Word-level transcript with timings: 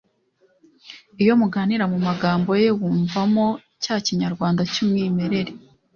Iyo 1.23 1.33
muganira 1.41 1.83
mu 1.91 1.97
magambo 2.07 2.49
ye 2.61 2.67
wumvamo 2.79 3.45
cya 3.83 3.95
Kinyarwanda 4.05 4.61
cy'umwimerere 4.71 5.51